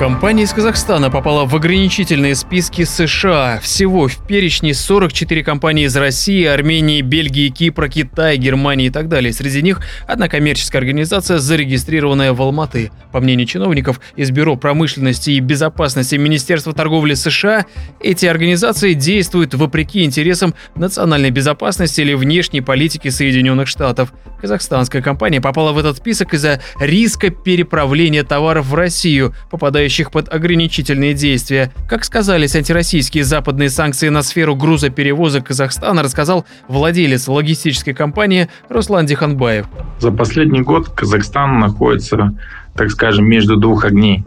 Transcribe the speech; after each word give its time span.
Компания 0.00 0.44
из 0.44 0.52
Казахстана 0.54 1.10
попала 1.10 1.44
в 1.44 1.54
ограничительные 1.54 2.34
списки 2.34 2.84
США. 2.84 3.60
Всего 3.60 4.08
в 4.08 4.26
перечне 4.26 4.72
44 4.72 5.44
компании 5.44 5.84
из 5.84 5.94
России, 5.94 6.46
Армении, 6.46 7.02
Бельгии, 7.02 7.50
Кипра, 7.50 7.86
Китая, 7.86 8.36
Германии 8.36 8.86
и 8.86 8.90
так 8.90 9.08
далее. 9.08 9.30
Среди 9.34 9.60
них 9.60 9.82
одна 10.06 10.28
коммерческая 10.28 10.80
организация, 10.80 11.36
зарегистрированная 11.36 12.32
в 12.32 12.40
Алматы. 12.40 12.92
По 13.12 13.20
мнению 13.20 13.46
чиновников 13.46 14.00
из 14.16 14.30
Бюро 14.30 14.56
промышленности 14.56 15.32
и 15.32 15.40
безопасности 15.40 16.14
Министерства 16.14 16.72
торговли 16.72 17.12
США, 17.12 17.66
эти 18.00 18.24
организации 18.24 18.94
действуют 18.94 19.52
вопреки 19.52 20.02
интересам 20.02 20.54
национальной 20.76 21.30
безопасности 21.30 22.00
или 22.00 22.14
внешней 22.14 22.62
политики 22.62 23.08
Соединенных 23.10 23.68
Штатов. 23.68 24.14
Казахстанская 24.40 25.02
компания 25.02 25.42
попала 25.42 25.72
в 25.72 25.78
этот 25.78 25.98
список 25.98 26.32
из-за 26.32 26.62
риска 26.78 27.28
переправления 27.28 28.24
товаров 28.24 28.64
в 28.64 28.74
Россию, 28.74 29.34
попадающих 29.50 29.89
попадающих 29.90 30.10
под 30.10 30.32
ограничительные 30.32 31.14
действия. 31.14 31.70
Как 31.88 32.04
сказались 32.04 32.54
антироссийские 32.54 33.24
западные 33.24 33.70
санкции 33.70 34.08
на 34.08 34.22
сферу 34.22 34.54
грузоперевозок 34.54 35.48
Казахстана, 35.48 36.02
рассказал 36.02 36.44
владелец 36.68 37.28
логистической 37.28 37.94
компании 37.94 38.48
Руслан 38.68 39.06
Диханбаев. 39.06 39.66
За 39.98 40.12
последний 40.12 40.60
год 40.60 40.88
Казахстан 40.88 41.58
находится, 41.58 42.32
так 42.74 42.90
скажем, 42.90 43.26
между 43.26 43.56
двух 43.56 43.84
огней. 43.84 44.24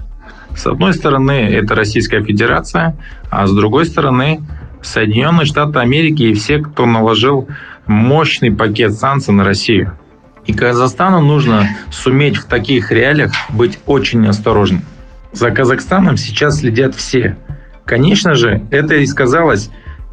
С 0.56 0.68
одной 0.68 0.94
стороны, 0.94 1.32
это 1.32 1.76
Российская 1.76 2.22
Федерация, 2.24 2.96
а 3.32 3.48
с 3.48 3.52
другой 3.52 3.86
стороны, 3.86 4.42
Соединенные 4.82 5.46
Штаты 5.46 5.80
Америки 5.80 6.24
и 6.24 6.34
все, 6.34 6.60
кто 6.60 6.86
наложил 6.86 7.48
мощный 7.88 8.52
пакет 8.52 8.94
санкций 8.94 9.34
на 9.34 9.44
Россию. 9.46 9.94
И 10.46 10.54
Казахстану 10.54 11.22
нужно 11.22 11.70
суметь 11.90 12.36
в 12.36 12.46
таких 12.46 12.92
реалиях 12.92 13.32
быть 13.50 13.80
очень 13.86 14.28
осторожным. 14.28 14.82
За 15.34 15.50
Казахстаном 15.50 16.16
сейчас 16.16 16.60
следят 16.60 16.96
все. 16.96 17.38
Конечно 17.86 18.36
же, 18.36 18.66
это 18.72 18.96
и 18.96 19.06
сказалось 19.06 19.72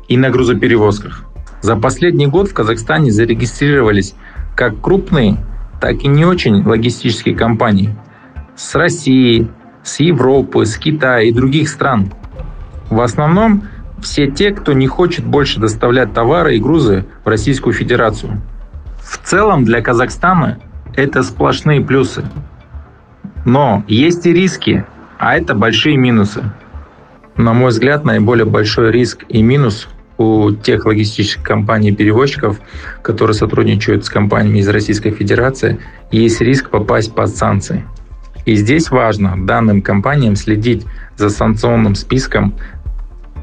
и 0.08 0.16
на 0.16 0.30
грузоперевозках. 0.30 1.24
За 1.60 1.77
последний 1.77 2.27
год 2.27 2.48
в 2.48 2.54
Казахстане 2.54 3.10
зарегистрировались 3.10 4.14
как 4.56 4.80
крупные, 4.80 5.36
так 5.80 6.02
и 6.02 6.08
не 6.08 6.24
очень 6.24 6.66
логистические 6.66 7.36
компании 7.36 7.94
с 8.56 8.74
России, 8.74 9.48
с 9.82 10.00
Европы, 10.00 10.64
с 10.64 10.77
Китая 10.77 11.20
и 11.20 11.32
других 11.32 11.68
стран. 11.68 12.12
В 12.88 13.00
основном 13.00 13.64
все 14.00 14.30
те, 14.30 14.52
кто 14.52 14.72
не 14.72 14.86
хочет 14.86 15.24
больше 15.24 15.60
доставлять 15.60 16.14
товары 16.14 16.56
и 16.56 16.60
грузы 16.60 17.05
в 17.24 17.28
Российскую 17.28 17.74
Федерацию. 17.74 18.40
В 19.02 19.18
целом 19.18 19.64
для 19.64 19.82
Казахстана 19.82 20.58
это 20.96 21.22
сплошные 21.22 21.82
плюсы. 21.82 22.24
Но 23.44 23.84
есть 23.86 24.27
и 24.27 24.32
риски, 24.32 24.84
а 25.20 25.36
это 25.36 25.54
большие 25.54 25.98
минусы. 25.98 26.42
На 27.36 27.52
мой 27.52 27.68
взгляд, 27.68 28.04
наиболее 28.04 28.46
большой 28.46 28.90
риск 28.90 29.24
и 29.28 29.42
минус 29.42 29.86
у 30.16 30.50
тех 30.50 30.86
логистических 30.86 31.42
компаний-перевозчиков, 31.42 32.58
которые 33.02 33.34
сотрудничают 33.34 34.06
с 34.06 34.08
компаниями 34.08 34.60
из 34.60 34.68
Российской 34.68 35.10
Федерации, 35.10 35.78
есть 36.10 36.40
риск 36.40 36.70
попасть 36.70 37.14
под 37.14 37.28
санкции. 37.28 37.84
И 38.46 38.56
здесь 38.56 38.90
важно 38.90 39.46
данным 39.46 39.82
компаниям 39.82 40.36
следить 40.36 40.86
за 41.16 41.28
санкционным 41.28 41.96
списком 41.96 42.55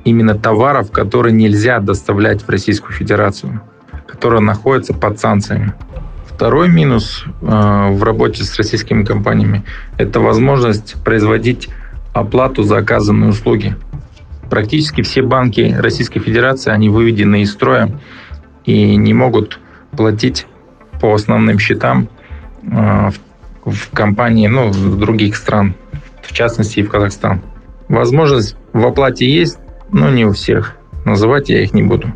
именно 0.03 0.34
товаров, 0.34 0.91
которые 0.91 1.34
нельзя 1.34 1.80
доставлять 1.80 2.41
в 2.41 2.50
Российскую 2.50 2.94
Федерацию, 2.94 3.62
которые 4.08 4.41
находятся 4.41 4.95
под 4.95 5.19
санкциями. 5.19 5.73
Второй 6.38 6.70
минус 6.70 7.26
э, 7.26 7.34
в 7.42 8.04
работе 8.04 8.44
с 8.44 8.56
российскими 8.58 9.04
компаниями– 9.04 9.64
это 9.98 10.20
возможность 10.20 10.94
производить 11.04 11.68
оплату 12.14 12.62
за 12.62 12.78
оказанные 12.78 13.32
услуги. 13.32 13.76
Практически 14.48 15.02
все 15.02 15.24
банки 15.24 15.76
Российской 15.80 16.20
Федерации, 16.20 16.70
они 16.70 16.90
выведены 16.90 17.42
из 17.42 17.53
строя 17.53 17.90
и 18.66 18.96
не 18.97 19.16
могут 19.16 19.59
платить 19.97 20.46
по 21.02 21.12
основным 21.16 21.58
счетам 21.58 22.08
э, 22.62 23.09
в 23.66 23.90
компании, 23.92 24.46
ну, 24.46 24.70
в 24.70 25.00
других 25.00 25.36
стран, 25.36 25.74
в 26.22 26.34
частности 26.34 26.81
и 26.81 26.84
в 26.84 26.90
Казахстан. 26.92 27.42
Возможность 27.90 28.56
в 28.74 28.86
оплате 28.86 29.28
есть, 29.28 29.58
но 29.92 30.12
не 30.12 30.26
у 30.26 30.34
всех. 30.34 30.76
Называть 31.03 31.50
я 31.50 31.64
их 31.64 31.74
не 31.74 31.81
буду. 31.81 32.14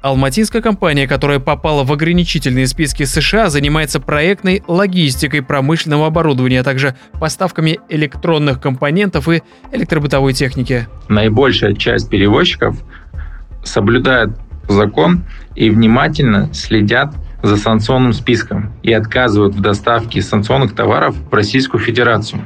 Алматинская 0.00 0.62
компания, 0.62 1.08
которая 1.08 1.40
попала 1.40 1.82
в 1.82 1.92
ограничительные 1.92 2.68
списки 2.68 3.02
США, 3.02 3.50
занимается 3.50 3.98
проектной 3.98 4.62
логистикой 4.68 5.42
промышленного 5.42 6.06
оборудования, 6.06 6.60
а 6.60 6.64
также 6.64 6.94
поставками 7.18 7.80
электронных 7.88 8.60
компонентов 8.60 9.28
и 9.28 9.42
электробытовой 9.72 10.34
техники. 10.34 10.86
Наибольшая 11.08 11.74
часть 11.74 12.08
перевозчиков 12.10 12.76
соблюдает 13.64 14.30
закон 14.68 15.24
и 15.56 15.68
внимательно 15.68 16.54
следят 16.54 17.12
за 17.42 17.56
санкционным 17.56 18.12
списком 18.12 18.72
и 18.84 18.92
отказывают 18.92 19.56
в 19.56 19.60
доставке 19.60 20.22
санкционных 20.22 20.76
товаров 20.76 21.16
в 21.28 21.34
Российскую 21.34 21.82
Федерацию. 21.82 22.42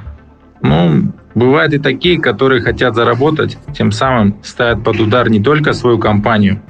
Ну, 0.63 1.13
бывают 1.34 1.75
и 1.75 1.79
такие, 1.79 2.19
которые 2.19 2.63
хотят 2.63 2.95
заработать, 2.95 3.59
тем 3.75 3.93
самым 3.93 4.37
ставят 4.43 4.83
под 4.84 5.01
удар 5.01 5.29
не 5.29 5.43
только 5.43 5.75
свою 5.75 5.99
компанию, 5.99 6.63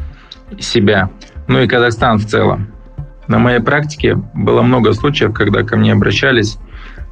себя, 0.61 1.11
ну 1.49 1.61
и 1.61 1.67
Казахстан 1.67 2.19
в 2.19 2.27
целом. 2.27 2.69
На 3.29 3.39
моей 3.39 3.61
практике 3.61 4.17
было 4.35 4.63
много 4.63 4.93
случаев, 4.93 5.33
когда 5.33 5.63
ко 5.63 5.77
мне 5.77 5.93
обращались 5.93 6.59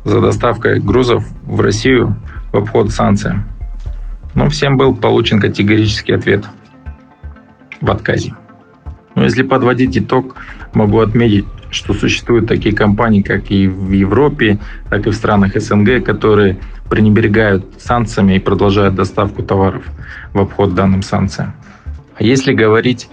за 0.05 0.21
доставкой 0.21 0.81
грузов 0.81 1.25
в 1.45 1.61
Россию 1.61 2.17
в 2.53 2.56
обход 2.56 2.91
санкциям. 2.91 3.45
Но 4.34 4.49
всем 4.49 4.77
был 4.77 4.95
получен 4.95 5.41
категорический 5.41 6.15
ответ 6.15 6.45
в 7.81 7.91
отказе. 7.91 8.34
Но 9.15 9.25
если 9.25 9.43
подводить 9.43 9.97
итог, 9.97 10.37
могу 10.72 11.01
отметить, 11.01 11.47
что 11.71 11.95
существуют 11.95 12.49
такие 12.49 12.75
компании, 12.75 13.22
как 13.22 13.51
и 13.51 13.69
в 13.69 13.93
Европе, 13.93 14.59
так 14.89 15.07
и 15.07 15.11
в 15.11 15.15
странах 15.15 15.61
СНГ, 15.61 16.05
которые 16.05 16.59
пренебрегают 16.89 17.65
санкциями 17.78 18.34
и 18.34 18.39
продолжают 18.41 18.95
доставку 18.95 19.43
товаров 19.43 19.84
в 20.33 20.41
обход 20.41 20.75
данным 20.75 21.03
санкциям. 21.03 21.55
А 22.17 22.25
если 22.25 22.53
говорить 22.53 23.09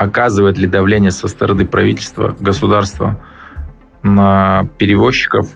оказывает 0.00 0.56
ли 0.56 0.66
давление 0.66 1.10
со 1.10 1.28
стороны 1.28 1.66
правительства, 1.66 2.34
государства 2.40 3.20
на 4.02 4.66
перевозчиков 4.78 5.50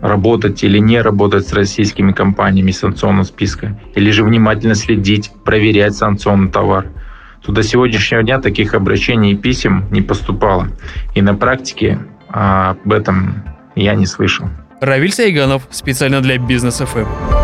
работать 0.00 0.62
или 0.62 0.78
не 0.78 1.00
работать 1.00 1.48
с 1.48 1.52
российскими 1.52 2.12
компаниями 2.12 2.70
санкционного 2.70 3.24
списка, 3.24 3.76
или 3.96 4.12
же 4.12 4.22
внимательно 4.22 4.76
следить, 4.76 5.32
проверять 5.44 5.96
санкционный 5.96 6.52
товар. 6.52 6.86
То 7.44 7.50
до 7.50 7.64
сегодняшнего 7.64 8.22
дня 8.22 8.40
таких 8.40 8.74
обращений 8.74 9.32
и 9.32 9.36
писем 9.36 9.88
не 9.90 10.02
поступало. 10.02 10.68
И 11.16 11.20
на 11.20 11.34
практике 11.34 11.98
а, 12.28 12.76
об 12.84 12.92
этом 12.92 13.42
я 13.74 13.96
не 13.96 14.06
слышал. 14.06 14.46
Равиль 14.80 15.12
Сайганов, 15.12 15.66
специально 15.70 16.20
для 16.20 16.38
Бизнес 16.38 16.78
ФМ. 16.78 17.39